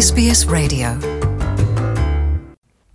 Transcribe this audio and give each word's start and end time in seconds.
SBS 0.00 0.46
Radio. 0.50 0.88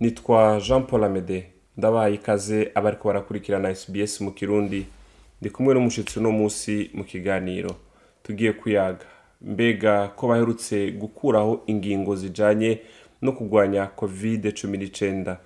Nitwa 0.00 0.60
jean 0.68 0.82
paul 0.86 1.04
amede 1.04 1.46
ndabaye 1.76 2.14
ikaze 2.14 2.70
abariko 2.74 3.08
barakurikirana 3.08 3.74
sbs 3.74 4.20
mu 4.20 4.30
kirundi. 4.32 4.86
Ndi 5.40 5.50
kumwe 5.50 5.74
n'umushitsi 5.74 6.18
uno 6.18 6.32
munsi 6.32 6.90
mu 6.94 7.04
kiganiro. 7.04 7.70
Tugiye 8.22 8.52
kuyaga. 8.52 9.04
Mbega 9.42 10.08
ko 10.08 10.28
baherutse 10.28 10.90
gukuraho 10.90 11.62
ingingo 11.66 12.16
zijanye 12.16 12.78
no 13.22 13.32
kurwanya 13.32 13.86
covid 13.86 14.46
19 14.46 15.36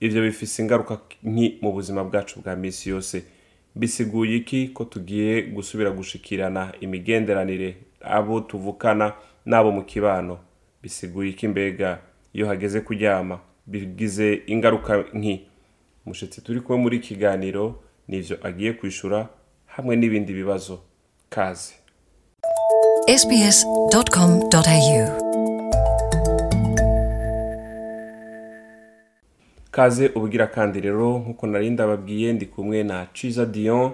ivyo 0.00 0.22
bifise 0.22 0.62
ingaruka 0.62 0.98
nki 1.22 1.58
mu 1.62 1.72
buzima 1.72 2.04
bwacu 2.04 2.40
bwa 2.40 2.56
misi 2.56 2.90
yose. 2.90 3.22
Bisiguye 3.74 4.36
iki 4.36 4.68
ko 4.68 4.84
tugiye 4.84 5.42
gusubira 5.42 5.90
gushikirana 5.90 6.72
imigenderanire 6.80 7.76
abo 8.00 8.40
tuvukana 8.40 9.12
n'abo 9.46 9.72
mu 9.72 9.82
kibano? 9.84 10.38
Bisiguye 10.90 11.30
iki 11.30 11.48
mbega? 11.48 11.98
Iyo 12.32 12.46
hageze 12.46 12.80
kuryama 12.80 13.38
bigize 13.66 14.42
ingaruka 14.46 15.04
nki 15.14 15.46
mushitsi 16.06 16.40
turi 16.40 16.60
kuba 16.60 16.78
muri 16.78 16.98
kiganiro 16.98 17.82
nivyo 18.08 18.38
agiye 18.46 18.72
kwishura 18.72 19.28
hamwe 19.66 19.96
n'ibindi 19.96 20.32
bibazo. 20.32 20.78
Kaze. 21.28 21.74
Kaze 29.70 30.08
ubugira 30.14 30.46
kandi 30.46 30.80
rero 30.80 31.18
nk'uko 31.18 31.46
nari 31.46 31.70
ndababwiye 31.70 32.32
ndi 32.32 32.46
kumwe 32.46 32.82
na 32.82 33.06
ciza 33.14 33.46
dion 33.46 33.92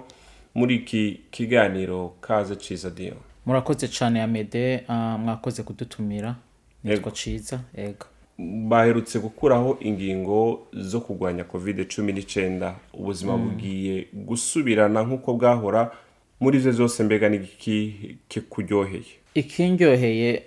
muri 0.54 0.74
iki 0.76 1.20
kiganiro. 1.30 2.12
Kaze 2.20 2.56
ciza 2.56 2.90
dion. 2.90 3.16
Murakoze 3.46 3.88
cyane 3.88 4.22
amede 4.22 4.84
ah, 4.88 5.18
mwakoze 5.18 5.62
kudutumira. 5.62 6.34
Nitwa 6.84 7.12
ciza 7.12 7.60
ego 7.76 8.06
baherutse 8.68 9.18
gukuraho 9.18 9.78
ingingo 9.80 10.66
zo 10.72 11.00
kurwanya 11.00 11.44
covid 11.44 11.78
19 11.78 12.74
ubuzima 12.94 13.36
bugiye 13.36 14.06
gusubirana 14.12 15.02
nk'uko 15.02 15.34
bwahora 15.34 15.92
muri 16.40 16.58
ivyo 16.58 16.72
zose 16.72 17.02
mbega 17.04 17.28
n'igiki 17.28 18.16
kikuryoheye? 18.28 19.12
Ikindyoheye 19.34 20.42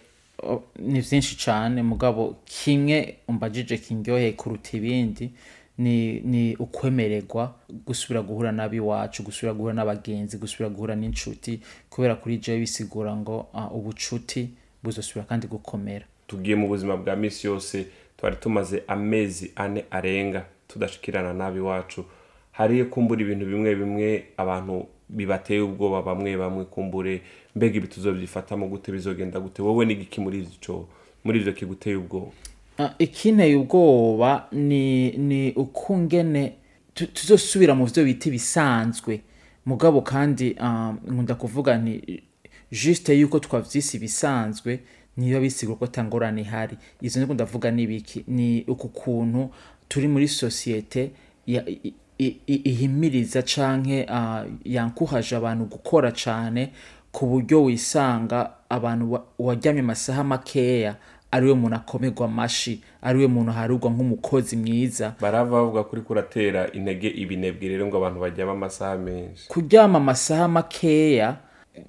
ni 0.80 1.00
byinshi 1.02 1.38
cyane. 1.38 1.84
Mugabo 1.84 2.36
kimwe 2.46 3.16
umbajije 3.28 3.78
kindyoheye 3.78 4.32
kuruta 4.36 4.78
ibindi 4.78 5.32
ni 5.78 6.20
ni 6.20 6.56
ukwemererwa 6.56 7.56
gusubira 7.88 8.22
guhura 8.22 8.52
n'abiwacu 8.52 9.24
gusubira 9.24 9.54
guhura 9.54 9.74
n'abagenzi 9.74 10.38
gusubira 10.38 10.70
guhura 10.70 10.96
n'inshuti 10.96 11.60
kubera 11.90 12.16
kuri 12.16 12.38
jewe 12.38 12.60
bisigura 12.60 13.16
ngo 13.16 13.48
ah, 13.54 13.68
ubucuti 13.72 14.50
buzosubira 14.84 15.26
kandi 15.26 15.48
gukomera. 15.48 16.06
Tugiye 16.28 16.56
mu 16.56 16.68
buzima 16.68 16.98
bwa 16.98 17.16
misi 17.16 17.48
yose 17.48 17.86
twari 18.18 18.36
tumaze 18.36 18.84
amezi 18.88 19.52
ane 19.56 19.86
arenga 19.92 20.46
tudashikirana 20.68 21.34
nabi 21.34 21.60
wacu 21.60 22.06
hariyo 22.52 22.86
kumbura 22.86 23.22
ibintu 23.22 23.46
bimwe 23.46 23.76
bimwe 23.76 24.24
abantu 24.38 24.86
bibateye 25.10 25.62
ubwoba 25.62 26.02
bamwe 26.02 26.38
bamwe 26.38 26.66
kumbure 26.66 27.22
mbega 27.56 27.78
ibi 27.78 27.88
tuzobyifatamo 27.88 28.68
gute 28.68 28.92
bizogenda 28.92 29.40
gute 29.40 29.62
wowe 29.62 29.86
n'igiki 29.86 30.22
muri 30.22 30.38
ivyo 30.40 30.88
muri 31.24 31.40
ivyo 31.40 31.54
kiguteye 31.54 31.96
ubwoba? 31.96 32.32
Ah, 32.80 32.94
ikinteye 33.00 33.56
ubwoba 33.56 34.48
ni 34.52 35.12
ni 35.12 35.52
ukungene 35.56 36.54
tu- 36.94 37.08
tuzosubira 37.08 37.76
mu 37.76 37.86
byo 37.86 38.04
bita 38.04 38.30
ibisanzwe. 38.30 39.22
Mugabo 39.66 40.02
kandi 40.02 40.56
um, 40.62 40.98
nkunda 41.08 41.36
kuvuga 41.36 41.78
nti 41.78 42.24
juste 42.72 43.14
yuko 43.20 43.40
twavyise 43.40 43.98
ibisanzwe 43.98 44.80
niyo 45.18 45.42
bisigura 45.42 45.78
ko 45.80 45.88
tangorane 45.88 46.42
ihari. 46.42 46.78
Izo 47.02 47.20
niko 47.20 47.34
ndavuga 47.34 47.72
nibiki 47.72 48.24
ni 48.28 48.64
uku 48.68 48.88
kuntu 48.90 49.50
turi 49.88 50.08
muri 50.08 50.28
i, 52.48 52.56
ihimiriza 52.64 53.42
canke 53.42 54.04
uh, 54.10 54.44
yankuhaje 54.66 55.36
abantu 55.36 55.66
gukora 55.66 56.12
cane 56.12 56.72
ku 57.12 57.26
buryo 57.28 57.64
wisanga 57.64 58.50
abantu 58.70 59.12
wa- 59.12 59.24
waryamye 59.40 59.80
amasaha 59.82 60.24
makeya 60.24 60.96
ari 61.32 61.48
we 61.48 61.54
muntu 61.54 61.76
akomerwa 61.76 62.26
amashi 62.26 62.82
ari 63.02 63.20
we 63.20 63.28
muntu 63.28 63.52
aharugwa 63.52 63.92
nk'umukozi 63.92 64.56
mwiza. 64.58 65.14
Barava 65.22 65.52
bavuga 65.52 65.84
kuri 65.84 66.02
kuratera 66.02 66.72
intege 66.72 67.08
ibinebwe 67.10 67.68
rero 67.68 67.88
ngo 67.88 67.98
abantu 67.98 68.20
bajyamo 68.20 68.52
amasaha 68.52 68.98
menshi. 68.98 69.48
Kuryama 69.48 69.98
amasaha 69.98 70.48
makeya 70.48 71.38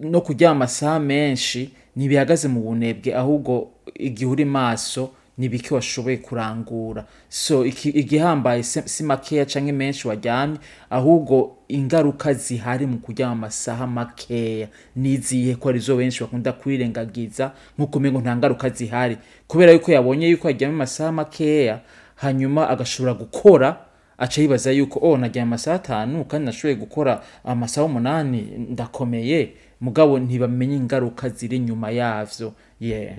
no 0.00 0.20
kuryama 0.20 0.54
amasaha 0.56 1.00
menshi 1.00 1.70
ntibihagaze 1.96 2.48
mu 2.48 2.60
bunebwe 2.60 3.14
ahubwo 3.14 3.68
igihe 3.94 4.30
uri 4.30 4.44
maso 4.44 5.10
ni 5.38 5.48
bike 5.48 5.74
washoboye 5.74 6.16
kurangura. 6.16 7.04
So 7.28 7.64
igihambaye 7.66 8.62
si 8.62 9.02
makeya 9.04 9.44
canke 9.46 9.72
menshi 9.72 10.08
waryamye 10.08 10.58
ahubwo 10.90 11.56
ingaruka 11.68 12.32
zihari 12.34 12.86
mu 12.86 12.98
kuryama 12.98 13.32
amasaha 13.32 13.86
makeya. 13.86 14.68
Nizihe 14.96 15.54
ko 15.54 15.68
ari 15.68 15.78
zo 15.78 15.96
benshi 15.96 16.20
bakunda 16.24 16.52
kwirengagiza 16.52 17.52
nk'uko 17.78 17.98
umengo 17.98 18.20
nta 18.20 18.36
ngaruka 18.36 18.68
zihari. 18.70 19.16
Kubera 19.48 19.72
yuko 19.72 19.92
yabonye 19.92 20.28
yuko 20.28 20.48
yaryamye 20.50 20.74
amasaha 20.76 21.12
makeya 21.12 21.80
hanyuma 22.14 22.68
agashobora 22.68 23.14
gukora 23.14 23.76
aca 24.18 24.38
yibaza 24.42 24.72
yuko 24.72 24.98
oh 25.02 25.16
nagiye 25.16 25.42
amasaha 25.42 25.76
atanu 25.76 26.24
kandi 26.24 26.46
nashoboye 26.46 26.74
gukora 26.74 27.22
amasaha 27.44 27.84
umunani 27.86 28.40
ndakomeye. 28.72 29.52
Mugabo 29.80 30.18
ntibamenye 30.18 30.76
ingaruka 30.76 31.28
ziri 31.28 31.56
inyuma 31.56 31.90
yavyo. 31.90 32.52
Yeah. 32.80 33.16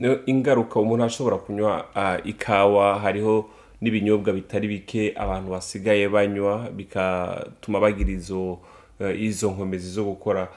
No, 0.00 0.18
ingaruka 0.26 0.80
umuntu 0.80 1.04
ashobora 1.04 1.36
kunywa 1.36 1.86
ikawa 2.24 2.98
hariho 2.98 3.48
n'ibinyobwa 3.80 4.32
bitari 4.32 4.68
bike 4.68 5.14
abantu 5.16 5.50
basigaye 5.50 6.08
banywa 6.08 6.70
bigatuma 6.70 7.80
bagira 7.80 8.10
izo 8.10 8.58
eh, 9.00 9.22
izo 9.22 9.50
nkomezi 9.50 9.90
zo 9.90 10.04
gukora. 10.04 10.48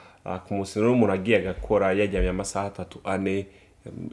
Ku 0.47 0.53
munsi 0.53 0.79
rero 0.79 0.91
umuntu 0.93 1.13
agiye 1.13 1.37
agakora 1.37 1.93
yaryamye 1.93 2.29
amasaha 2.29 2.67
atatu 2.67 2.99
ane 3.03 3.45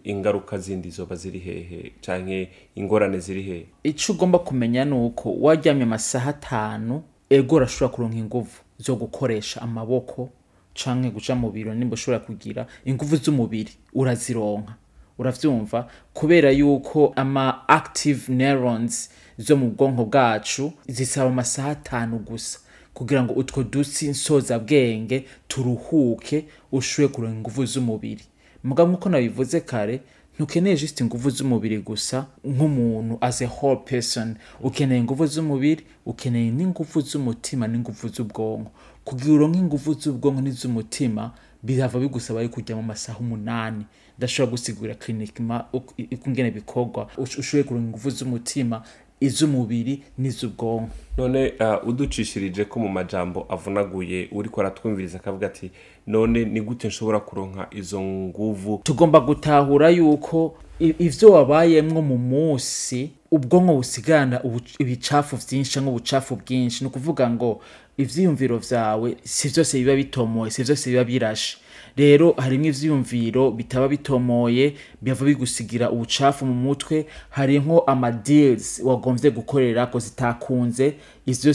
ingaruka 0.04 0.58
zindi 0.58 0.90
zoba 0.90 1.16
ziri 1.16 1.38
hehe 1.38 1.92
canke 2.00 2.48
ingorane 2.74 3.18
ziri 3.18 3.42
hehe? 3.42 3.66
Ico 3.82 4.12
ugomba 4.12 4.38
kumenya 4.38 4.84
ni 4.84 4.94
uko 4.94 5.34
waryamye 5.40 5.82
amasaha 5.82 6.30
atanu 6.30 7.02
ego 7.30 7.56
urashobora 7.56 7.94
kuronka 7.94 8.16
inguvu 8.16 8.58
zo 8.78 8.96
gukoresha 8.96 9.62
amaboko 9.62 10.28
canke 10.74 11.10
guca 11.10 11.34
mu 11.34 11.50
biro 11.50 11.74
nimba 11.74 11.94
ushobora 11.94 12.18
kugira 12.24 12.66
inguvu 12.84 13.16
z'umubiri 13.16 13.72
urazironka. 13.94 14.74
Uravyumva? 15.18 15.88
Kubera 16.14 16.50
yuko 16.50 17.12
ama 17.16 17.68
active 17.68 18.32
neurons 18.32 19.10
zo 19.38 19.56
mu 19.56 19.70
bwonko 19.70 20.04
bwacu 20.04 20.72
zisaba 20.88 21.30
amasaha 21.30 21.70
atanu 21.70 22.18
gusa 22.18 22.58
kugira 22.94 23.22
ngo 23.22 23.32
utwo 23.34 23.62
dusi 23.62 24.08
nsozabwenge 24.08 25.24
turuhuke 25.48 26.44
ushobore 26.72 27.14
kuronka 27.14 27.36
inguvu 27.36 27.66
z'umubiri. 27.66 28.24
Mugabo 28.64 28.90
nk'uko 28.92 29.08
nabivuze 29.08 29.60
kare 29.60 30.00
ntukeneye 30.40 30.76
just 30.76 31.00
inguvu 31.00 31.30
z'umubiri 31.30 31.78
gusa 31.78 32.26
nk'umuntu 32.44 33.18
as 33.20 33.42
a 33.42 33.46
whole 33.46 33.76
person. 33.76 34.36
Ukeneye 34.60 35.00
inguvu 35.00 35.26
z'umubiri 35.26 35.84
ukeneye 36.06 36.50
n'inguvu 36.50 37.00
z'umutima 37.00 37.68
n'inguvu 37.68 38.08
z'ubwonko. 38.08 38.70
Kugira 39.04 39.32
uronke 39.32 39.58
inguvu 39.58 39.94
z'ubwonko 39.94 40.40
n'iz'umutima 40.40 41.32
birava 41.62 41.98
bigusaba 42.00 42.40
yuko 42.42 42.60
ujya 42.60 42.76
mu 42.76 42.82
masaha 42.82 43.18
umunani. 43.20 43.84
Ndashobora 44.18 44.50
gusigurira 44.50 44.94
klinikima 44.94 45.64
ukungene 46.12 46.50
bikorwa. 46.50 47.08
Ush- 47.18 47.38
ushoboye 47.38 47.64
kuronka 47.64 47.86
inguvu 47.86 48.10
z'umutima 48.10 48.82
iz'umubiri 49.20 50.02
n'iz'ubwonko. 50.18 50.88
None 51.18 51.52
uh, 51.60 51.88
uducishirije 51.88 52.64
ko 52.64 52.80
mu 52.80 52.88
majambo 52.88 53.46
avunaguye 53.48 54.28
uriko 54.32 54.60
aratwumviriza 54.60 55.18
akavuga 55.18 55.46
ati 55.46 55.70
none 56.06 56.44
ni 56.44 56.60
gute 56.60 56.88
nshobora 56.88 57.20
kuronka 57.20 57.68
izo 57.70 58.00
nguvu? 58.00 58.80
Tugomba 58.84 59.20
gutahura 59.20 59.88
yuko 59.90 60.54
i- 60.80 60.94
ivyo 60.98 61.32
wabayemwo 61.32 62.02
mu 62.02 62.16
munsi 62.18 63.10
ubwonko 63.30 63.74
busigarana 63.76 64.42
ubu- 64.42 64.60
ibicafu 64.78 65.36
vyinshi 65.36 65.74
canke 65.74 65.88
ubucafu 65.90 66.36
bwinshi. 66.36 66.84
Ni 66.84 66.88
ukuvuga 66.90 67.30
ngo 67.30 67.60
ivyiyumviro 67.98 68.58
vyawe 68.58 69.16
si 69.24 69.48
vyose 69.48 69.78
biba 69.78 69.96
bitomoye 69.96 70.50
si 70.50 70.62
vyose 70.62 70.90
biba 70.90 71.04
birashe. 71.04 71.58
Rero 71.96 72.32
harimwo 72.38 72.66
ivyiyumviro 72.68 73.50
bitaba 73.50 73.88
bitomoye 73.88 74.74
biva 75.02 75.24
bigusigira 75.24 75.90
ubucafu 75.90 76.46
mu 76.46 76.54
mutwe 76.54 77.06
harimwo 77.30 77.80
ama 77.86 78.10
deals 78.12 78.80
wagomvye 78.84 79.30
gukorerako 79.30 79.98
zitakunze 79.98 80.94
ivyo 81.26 81.52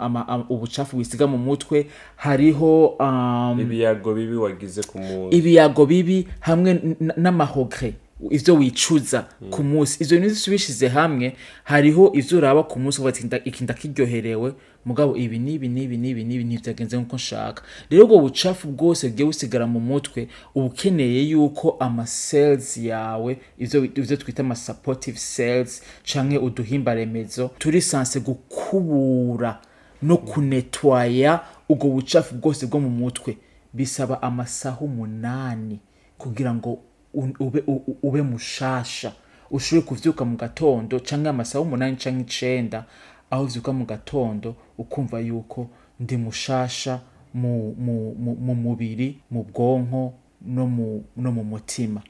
ama- 0.00 0.28
ama- 0.28 0.46
ubucafu 0.48 0.96
wisiga 0.98 1.26
mu 1.26 1.38
mutwe 1.38 1.86
hariho 2.16 2.86
um, 2.86 3.58
ibiyago 3.60 4.14
bibi 4.14 4.36
wagize 4.36 4.82
ku 4.82 4.98
munsi 4.98 5.36
ibiyago 5.38 5.86
bibi 5.86 6.28
hamwe 6.40 6.80
n'amahogre. 7.16 7.94
Ivyo 8.30 8.54
wicuza 8.54 9.26
ku 9.50 9.62
munsi. 9.64 10.02
Ivyo 10.04 10.20
bintu 10.20 10.36
ubishize 10.50 10.88
hamwe 10.88 11.36
hariho 11.64 12.12
ivyo 12.14 12.38
uraba 12.38 12.62
ku 12.62 12.78
munsi 12.80 12.98
uvuga 13.00 13.08
ati 13.14 13.24
"Nda- 13.26 13.44
iki 13.44 13.64
ndakiryoherewe 13.64 14.54
mugabo 14.84 15.16
ibi 15.16 15.38
n'ibi 15.38 15.68
n'ibi 15.68 15.96
n'ibi 15.96 16.24
n'ibi 16.24 16.44
ntibyagenze 16.44 16.96
nk'uko 16.98 17.16
nshaka. 17.16 17.62
Rero 17.90 18.04
ubwo 18.04 18.18
bucafu 18.20 18.68
bwose 18.68 19.08
bugiye 19.08 19.26
busigara 19.26 19.66
mu 19.66 19.80
mutwe 19.80 20.28
uba 20.54 20.66
ukeneye 20.66 21.22
yuko 21.30 21.76
ama 21.80 22.04
cells 22.04 22.76
yawe 22.76 23.38
ivyo 23.58 24.16
twita 24.16 24.42
ama 24.42 24.54
supportive 24.56 25.18
cells 25.36 25.82
canke 26.04 26.38
uduhimba 26.38 26.94
remezo 26.94 27.50
turi 27.58 27.80
sanse 27.82 28.20
gukubura 28.20 29.60
no 30.02 30.16
kunetwaya 30.16 31.40
ubwo 31.68 31.88
bucafu 31.88 32.34
bwose 32.34 32.66
bwo 32.66 32.80
mu 32.80 32.90
mutwe. 32.90 33.36
Bisaba 33.74 34.22
amasaha 34.22 34.80
umunani 34.80 35.78
kugira 36.18 36.54
ngo 36.54 36.78
ube, 37.14 37.62
ube 38.02 38.22
mushasha. 38.22 39.12
Ushobore 39.50 39.86
kuvyuka 39.86 40.24
mu 40.24 40.36
gatondo 40.36 41.00
canke 41.00 41.28
amasaha 41.28 41.60
umunani 41.62 41.96
canke 41.96 42.20
icenda 42.22 42.84
aho 43.30 43.44
uvyuka 43.44 43.72
mu 43.72 43.84
gatondo 43.84 44.54
ukumva 44.78 45.20
yuko 45.20 45.68
ndi 46.00 46.16
mushasha 46.16 47.00
mu, 47.34 47.74
mu, 47.78 48.14
mu, 48.14 48.36
mu 48.36 48.54
mubiri 48.54 49.18
mu 49.30 49.44
bwonko 49.44 50.12
no 50.46 50.66
mu, 50.66 51.04
mutima. 51.44 52.02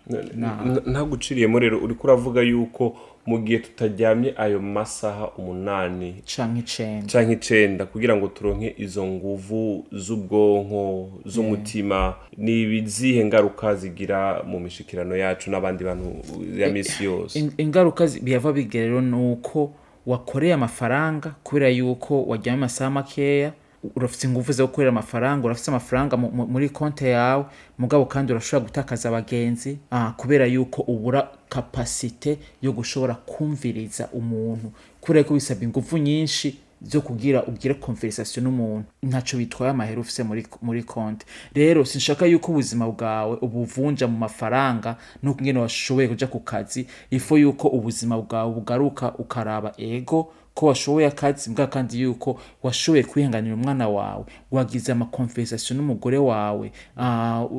Ntaguciriyemo 0.87 1.59
rero. 1.59 1.79
Uriko 1.79 2.07
uravuga 2.07 2.41
yuko 2.43 2.97
mu 3.27 3.39
gihe 3.39 3.59
tutaryamye 3.59 4.35
ayo 4.37 4.61
masaha 4.61 5.29
umunani 5.39 6.23
canke 7.13 7.33
icenda. 7.33 7.87
kugira 7.87 8.17
ngo 8.17 8.29
turonke 8.29 8.75
izo 8.79 9.07
nguvu 9.07 9.85
z'ubwonko 9.93 11.11
z'umutima 11.27 12.15
ni 12.37 12.63
ibizihe 12.63 13.25
ngaruka 13.25 13.75
zigira 13.75 14.43
mu 14.47 14.61
mishikirano 14.61 15.17
yacu 15.17 15.51
n'abandi 15.51 15.85
bantu 15.85 16.11
ya 16.57 16.69
misi 16.71 17.05
yose. 17.05 17.39
In- 17.39 17.53
ingaruka 17.59 18.07
bihava 18.23 18.53
bigira 18.53 18.85
rero 18.85 19.01
ni 19.01 19.33
uko 19.33 19.73
wakoreye 20.07 20.55
amafaranga 20.55 21.35
kubera 21.43 21.69
yuko 21.69 22.25
wajyamo 22.25 22.59
amasaha 22.59 22.91
makeya 22.91 23.53
urafite 23.97 24.25
ingufu 24.27 24.53
zo 24.53 24.67
gukorera 24.67 24.91
amafaranga 24.91 25.45
urafite 25.47 25.69
amafaranga 25.71 26.17
mu- 26.17 26.31
mu- 26.31 26.47
muri 26.47 26.69
konti 26.69 27.05
yawe 27.05 27.45
mugabo 27.79 28.05
kandi 28.07 28.33
urashobora 28.33 28.67
gutakaza 28.69 29.09
abagenzi 29.09 29.79
ah, 29.91 30.13
kubera 30.17 30.47
yuko 30.47 30.83
ubura 30.83 31.29
kapasite 31.49 32.39
yo 32.63 32.73
gushobora 32.73 33.15
kumviriza 33.15 34.09
umuntu. 34.13 34.73
Kubera 35.01 35.25
ko 35.25 35.35
bisaba 35.35 35.65
ingufu 35.65 35.99
nyinshi 35.99 36.59
zo 36.85 37.01
kugira 37.01 37.45
ugire 37.47 37.75
conversation 37.75 38.45
n'umuntu. 38.45 38.85
Ntaco 39.03 39.37
bitwaye 39.37 39.71
amahera 39.71 40.01
ufise 40.01 40.23
muri, 40.23 40.47
muri 40.63 40.83
konti. 40.83 41.27
Rero 41.55 41.85
sinshaka 41.85 42.27
yuko 42.27 42.53
ubuzima 42.53 42.87
bwawe 42.91 43.39
ubuvunja 43.41 44.07
mu 44.09 44.19
mafaranga 44.19 44.97
no 45.23 45.35
kungene 45.35 45.59
washoboye 45.61 46.09
kuja 46.09 46.27
ku 46.27 46.41
kazi 46.41 46.87
ifo 47.11 47.39
yuko 47.39 47.69
ubuzima 47.69 48.19
bwawe 48.23 48.53
bugaruka 48.55 49.15
ukaraba 49.19 49.73
ego 49.79 50.33
ko 50.55 50.67
washoboye 50.67 51.07
akazi 51.07 51.51
mbwa 51.51 51.67
kandi 51.67 52.01
yuko 52.01 52.41
washoboye 52.63 53.03
kwihanganira 53.05 53.55
umwana 53.55 53.89
wawe 53.89 54.25
wagize 54.51 54.93
amakonversation 54.93 55.77
n'umugore 55.79 56.19
wawe 56.19 56.73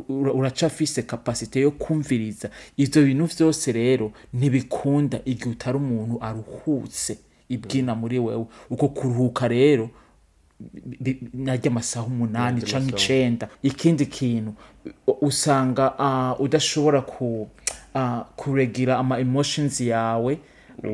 ura- 0.09 0.33
uracafise 0.33 1.01
kapasite 1.01 1.59
yo 1.61 1.71
kumviriza. 1.71 2.49
Ivyo 2.77 3.03
bintu 3.05 3.25
vyose 3.25 3.71
rero 3.71 4.11
ntibikunda 4.33 5.19
igihe 5.25 5.49
utari 5.49 5.77
umuntu 5.77 6.17
aruhutse. 6.21 7.17
Ibwina 7.49 7.95
muri 7.95 8.19
wewe. 8.19 8.45
Uko 8.69 8.87
kuruhuka 8.89 9.47
rero 9.47 9.89
narya 11.33 11.71
amasaha 11.71 12.05
umunani 12.05 12.61
amasaha. 12.61 12.89
icenda. 12.89 13.49
Ikindi 13.63 14.05
kintu 14.05 14.53
usanga 15.21 15.93
ah, 15.99 16.35
udashobora 16.39 17.03
ah, 17.95 18.25
kuregira 18.35 18.97
ama 18.97 19.19
emotions 19.19 19.81
yawe. 19.81 20.39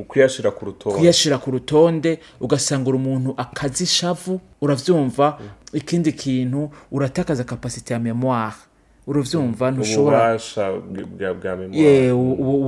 Kuyashira 0.08 0.52
ku 0.52 0.66
rutonde. 0.66 1.00
Kuyashira 1.00 1.38
ku 1.38 1.52
rutonde 1.52 2.20
ugasanga 2.40 2.90
uri 2.90 2.98
umuntu 2.98 3.34
akazi 3.38 3.84
ishavu 3.84 4.42
uravyumva. 4.62 5.40
Ikindi 5.74 6.12
kintu 6.12 6.70
uratakaza 6.92 7.44
kapasite 7.44 7.94
ya 7.94 8.00
memoire 8.00 8.69
uravyumva 9.10 9.72
ntushobora 9.72 10.20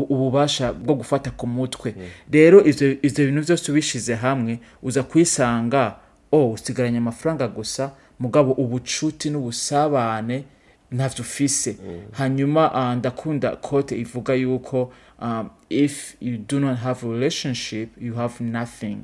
ububasha 0.09 0.73
bwo 0.73 0.95
gufata 0.95 1.31
ku 1.31 1.47
mutwe. 1.47 1.95
Rero 2.31 2.57
ivyo 2.65 3.25
bintu 3.25 3.41
vyose 3.41 3.71
ubishize 3.71 4.15
hamwe 4.15 4.59
uza 4.83 5.03
kwisanga 5.03 5.95
oh 6.31 6.51
usigaranye 6.51 6.97
amafaranga 6.97 7.47
gusa 7.47 7.91
mugabo 8.19 8.51
ubucuti 8.51 9.29
n'ubusabane 9.29 10.43
ntavyo 10.91 11.21
ufise. 11.21 11.77
Hanyuma 12.11 12.73
ah, 12.73 12.95
ndakunda 12.95 13.55
kote 13.55 13.99
ivuga 13.99 14.33
yuko 14.33 14.91
um, 15.21 15.49
if 15.69 16.15
you 16.21 16.37
do 16.37 16.59
not 16.59 16.77
have 16.79 17.07
a 17.07 17.09
relationship 17.09 17.89
you 18.01 18.13
have 18.15 18.43
nothing. 18.43 18.97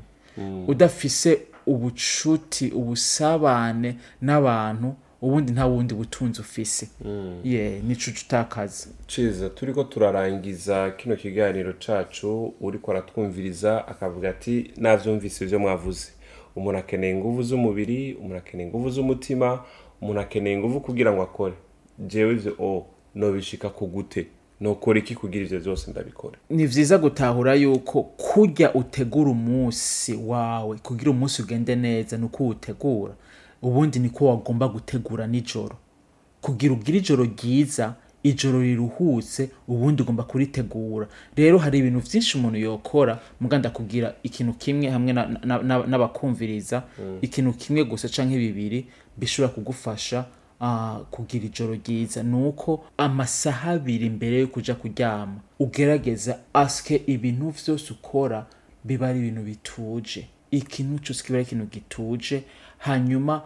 Udafise 0.68 1.42
ubucuti 1.68 2.69
ubusabane 2.72 3.95
n'abantu 4.22 4.95
ubundi 5.21 5.51
nta 5.51 5.65
wundi 5.65 5.93
butunzi 5.93 6.41
ufise. 6.41 6.87
Ye 7.43 7.81
nico 7.87 8.11
utakaza. 8.25 8.87
Ciza 9.07 9.49
turiko 9.49 9.83
turarangiza 9.83 10.91
kino 10.91 11.15
kiganiro 11.15 11.73
cacu 11.73 12.53
uriko 12.61 12.91
aratwumviriza 12.91 13.87
akavuga 13.87 14.29
ati 14.29 14.71
navyumvise 14.77 15.45
ivyo 15.45 15.59
mwavuze. 15.59 16.07
Umuntu 16.55 16.79
akeneye 16.79 17.13
inguvu 17.13 17.43
z'umubiri 17.43 18.13
umuntu 18.13 18.35
akeneye 18.37 18.67
inguvu 18.69 18.89
z'umutima 18.89 19.63
umuntu 20.01 20.19
akeneye 20.21 20.55
inguvu 20.55 20.79
kugira 20.81 21.11
ngo 21.13 21.21
akore. 21.21 21.53
Jewe 21.99 22.33
ivyo 22.33 22.55
o 22.59 22.85
nobishika 23.15 23.69
ku 23.69 23.87
gute. 23.87 24.27
Nokora 24.61 24.99
iki 24.99 25.15
kugira 25.15 25.45
ivyo 25.45 25.59
vyose 25.59 25.91
ndabikore 25.91 26.37
ni 26.49 26.65
vyiza 26.67 26.97
gutahura 26.97 27.53
yuko 27.55 28.03
kurya 28.03 28.73
utegura 28.73 29.31
umunsi 29.31 30.13
wawe 30.13 30.77
kugira 30.77 31.11
umunsi 31.11 31.41
ugende 31.41 31.75
neza 31.75 32.17
ni 32.17 32.25
uko 32.25 32.43
uwutegura 32.43 33.13
ubundi 33.62 34.00
niko 34.00 34.25
wagomba 34.27 34.68
gutegura 34.68 35.27
nijoro. 35.27 35.75
Kugira 36.42 36.74
ugire 36.74 36.98
ijoro 36.98 37.24
ryiza 37.24 37.95
ijoro 38.24 38.62
riruhutse 38.62 39.50
ubundi 39.68 40.01
ugomba 40.01 40.24
kuritegura. 40.24 41.07
Rero 41.36 41.57
hari 41.57 41.80
ibintu 41.80 42.00
vyinshi 42.00 42.38
umuntu 42.38 42.57
yokora 42.59 43.19
muga 43.42 43.57
ndakubwira 43.57 44.15
ikintu 44.24 44.54
kimwe 44.54 44.89
hamwe 44.89 45.13
na- 45.13 45.27
na- 45.45 45.62
na- 45.63 45.86
n'abakumviriza 45.88 46.83
ikintu 47.21 47.54
kimwe 47.54 47.83
gusa 47.83 48.09
canke 48.09 48.38
bibiri 48.38 48.86
bishobora 49.18 49.54
kugufasha 49.54 50.25
ah, 50.62 51.00
kugira 51.12 51.45
ijoro 51.45 51.74
ryiza. 51.74 52.24
Ni 52.24 52.36
uko 52.48 52.83
amasaha 52.98 53.71
abiri 53.71 54.10
mbere 54.10 54.39
yo 54.39 54.48
kuja 54.48 54.75
kuryama 54.75 55.39
ugerageza 55.60 56.39
aske 56.53 57.01
ibintu 57.07 57.50
vyose 57.50 57.94
ukora 57.94 58.45
biba 58.83 59.07
ari 59.07 59.19
ibintu 59.19 59.42
bituje. 59.42 60.27
Ikintu 60.51 60.99
cyose 61.03 61.23
kiba 61.23 61.38
ari 61.38 61.45
ikintu 61.45 61.65
gituje 61.65 62.44
hanyuma 62.77 63.41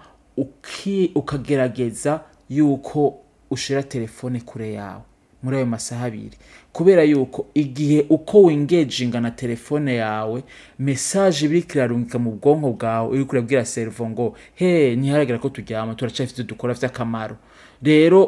ukagerageza 1.15 2.21
yuko 2.49 3.17
ushira 3.49 3.83
telefone 3.83 4.39
kure 4.39 4.73
yawe 4.73 5.01
muri 5.43 5.57
ayo 5.57 5.65
masaha 5.65 6.05
abiri. 6.05 6.37
Kubera 6.73 7.03
yuko 7.03 7.45
igihe 7.53 8.05
uko 8.09 8.43
wingejinga 8.43 9.21
na 9.21 9.31
telefone 9.31 9.95
yawe 9.95 10.43
mesaje 10.79 11.47
biriko 11.47 11.73
irarungika 11.73 12.19
mu 12.19 12.31
bwonko 12.31 12.71
bwawe 12.71 13.09
uriko 13.09 13.31
urabwira 13.31 13.65
servo 13.65 14.09
ngo 14.09 14.35
he 14.55 14.95
ntiharagera 14.95 15.39
ko 15.39 15.49
turyama 15.49 15.95
turacafite 15.95 16.41
ivyo 16.41 16.49
dukora 16.53 16.73
vy'akamaro 16.73 17.35
rero 17.83 18.23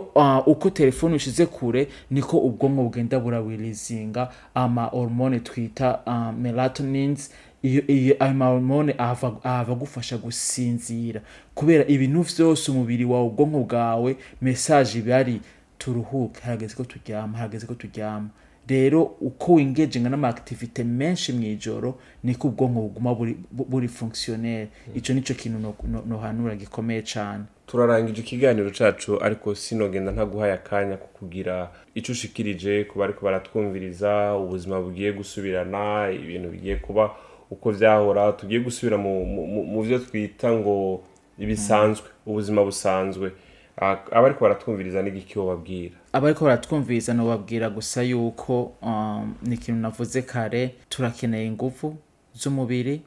uko 0.46 0.70
telefone 0.70 1.16
ushize 1.16 1.46
kure 1.46 1.88
niko 2.12 2.38
ubwonko 2.38 2.84
bugenda 2.84 3.20
burawirizinga 3.20 4.32
ama 4.56 4.84
hormone 4.90 5.40
twita 5.40 6.00
melatonins 6.42 7.30
iyo 7.64 8.16
ayo 8.20 8.34
mahormone 8.34 8.96
ahava 8.98 9.40
agufasha 9.44 10.18
gusinzira. 10.18 11.22
Kubera 11.56 11.86
ibintu 11.88 12.22
vyose 12.22 12.72
umubiri 12.72 13.06
wawe 13.06 13.26
ubwonko 13.28 13.60
bwawe 13.60 14.16
message 14.42 15.02
bari 15.02 15.42
turuhuke. 15.78 16.42
Harageze 16.42 16.76
ko 16.76 16.84
turyama 16.84 17.38
harageze 17.38 17.66
ko 17.68 17.74
turyama. 17.74 18.30
Rero 18.68 19.04
uko 19.22 19.54
wingejinga 19.54 20.10
n'amaaktivite 20.10 20.84
menshi 20.84 21.34
mw'ijoro 21.34 22.00
niko 22.24 22.48
ubwonko 22.48 22.82
buguma 22.82 23.16
buri, 23.16 23.36
bu- 23.52 23.66
buri 23.66 23.88
fonctionnaire. 23.88 24.68
Ico 24.96 25.14
nico 25.14 25.34
kintu 25.34 25.74
nohanura 26.08 26.56
gikomeye 26.56 27.02
cane. 27.02 27.44
Turarangije 27.68 28.22
ikiganiro 28.22 28.72
cacu 28.72 29.20
ariko 29.24 29.56
sinogenda 29.56 30.12
ntaguhaye 30.12 30.54
akanya 30.54 30.98
ko 30.98 31.08
kugira 31.20 31.70
ico 31.96 32.12
ushikirije 32.12 32.84
ku 32.84 33.00
bariko 33.00 33.26
baratwumviriza 33.26 34.36
ubuzima 34.36 34.82
bugiye 34.82 35.12
gusubirana 35.12 36.12
ibintu 36.12 36.50
bigiye 36.50 36.76
kuba 36.76 37.12
uko 37.54 37.72
vyahora 37.72 38.32
tugiye 38.34 38.60
gusubira 38.60 38.98
mu, 38.98 39.82
vyo 39.84 40.00
twita 40.00 40.52
ngo 40.52 41.04
ibisanzwe 41.40 42.08
ubuzima 42.26 42.64
busanzwe. 42.64 43.32
Ah, 43.82 43.98
abariko 44.12 44.42
baratwumviriza 44.46 45.02
n'igiki 45.02 45.40
wobabwira 45.40 45.96
abariko 46.14 46.46
baratwumviriza 46.46 47.14
nobabwira 47.14 47.70
gusa 47.70 48.04
yuko 48.06 48.72
um, 48.82 49.34
ni 49.42 49.56
ikintu 49.56 49.82
navuze 49.82 50.22
kare 50.22 50.76
turakeneye 50.90 51.46
inguvu 51.50 51.98
z'umubiri 52.38 53.02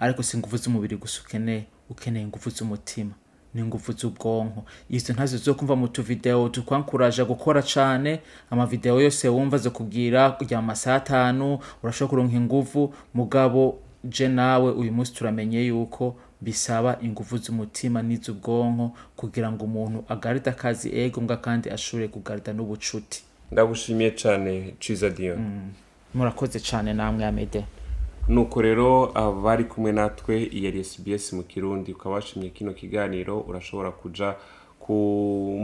ariko 0.00 0.22
si 0.22 0.36
inguvu 0.36 0.56
z'umubiri 0.56 0.96
gusa 0.96 1.20
ukeneye 1.24 1.64
ukeneye 1.90 2.24
inguvu 2.24 2.50
z'umutima. 2.50 3.12
Ni 3.54 3.60
ingufu 3.60 3.92
z'ubwonko 3.92 4.64
izo 4.90 5.12
ntazo 5.12 5.36
zo 5.36 5.54
kumva 5.54 5.76
mu 5.76 5.88
tuvideo 5.88 6.48
tukwankuraje 6.48 7.24
gukora 7.24 7.62
cane 7.62 8.20
amavideo 8.50 9.00
yose 9.00 9.28
wumva 9.28 9.58
zo 9.58 9.70
kubwira 9.70 10.30
kugira 10.30 10.58
amasaha 10.58 10.96
atanu 10.96 11.58
urashobora 11.82 12.10
kuronka 12.10 12.36
ingufu 12.36 12.94
mugabo 13.14 13.78
je 14.04 14.28
nawe 14.28 14.72
uyu 14.72 14.92
munsi 14.92 15.12
turamenye 15.14 15.66
yuko 15.66 16.16
bisaba 16.40 16.96
ingufu 17.02 17.36
z'umutima 17.38 18.02
n'iz'ubwonko 18.02 18.92
kugira 19.16 19.52
ngo 19.52 19.64
umuntu 19.64 20.04
agaride 20.08 20.50
akazi 20.50 20.88
ego 20.98 21.20
mbwa 21.20 21.36
kandi 21.36 21.70
ashobore 21.70 22.08
kugarida 22.08 22.52
n'ubucuti. 22.52 23.22
Ndagushimiye 23.52 24.10
cyane 24.10 24.74
ciza 24.80 25.10
dion. 25.10 25.38
Murakoze 26.14 26.60
cane 26.60 26.94
namwe 26.94 27.24
amede 27.26 27.64
nuko 28.30 28.62
rero 28.62 29.10
abari 29.14 29.64
kumwe 29.64 29.92
natwe 29.92 30.34
iyi 30.46 30.64
yari 30.64 30.84
sbs 30.84 31.32
mu 31.32 31.42
kirundi 31.42 31.92
ukaba 31.92 32.14
washimye 32.14 32.50
kino 32.50 32.72
kiganiro 32.72 33.40
urashobora 33.48 33.90
kuja 33.90 34.34
ku 34.78 34.94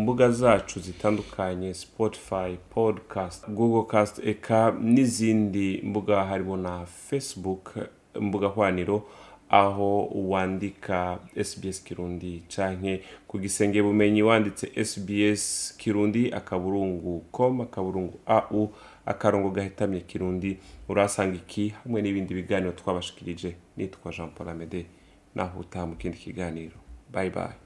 mbuga 0.03 0.31
zacu 0.31 0.81
zitandukanye 0.81 1.75
spotify 1.75 2.57
podcast 2.75 3.49
google 3.51 3.87
cast 3.93 4.19
eka 4.27 4.75
n'izindi 4.83 5.81
mbuga 5.85 6.25
harimo 6.25 6.57
na 6.57 6.87
facebook 6.87 7.75
mbuga 8.21 8.49
hwaniro 8.49 9.03
aho 9.51 10.07
wandika 10.15 11.19
sbs 11.45 11.85
kirundi 11.85 12.43
canke 12.49 13.03
ku 13.29 13.39
gisenge 13.39 13.83
bumenyi 13.83 14.23
wanditse 14.23 14.85
sbs 14.85 15.75
kirundi 15.79 16.33
akaburungu 16.33 17.25
com 17.33 17.61
akaburungu 17.61 18.19
au 18.27 18.73
akarongo 19.07 19.51
gahetamye 19.51 20.01
kirundi 20.01 20.59
urasanga 20.89 21.37
iki? 21.37 21.69
Hamwe 21.69 22.03
n'ibindi 22.03 22.35
biganiro 22.35 22.73
twabashikirije. 22.73 23.57
Nitwa 23.77 24.13
jean 24.13 24.31
paul 24.31 24.49
amede 24.49 24.87
naho 25.35 25.61
utaha 25.61 25.87
mu 25.87 25.95
kindi 25.97 26.19
kiganiro. 26.19 26.77
Bye 27.13 27.31
bye. 27.31 27.66